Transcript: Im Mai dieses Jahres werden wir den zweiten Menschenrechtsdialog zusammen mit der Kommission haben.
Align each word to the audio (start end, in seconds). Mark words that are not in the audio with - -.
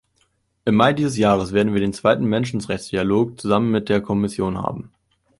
Im 0.65 0.73
Mai 0.77 0.93
dieses 0.93 1.15
Jahres 1.17 1.51
werden 1.53 1.75
wir 1.75 1.79
den 1.79 1.93
zweiten 1.93 2.25
Menschenrechtsdialog 2.25 3.39
zusammen 3.39 3.69
mit 3.69 3.87
der 3.87 4.01
Kommission 4.01 4.57
haben. 4.57 4.91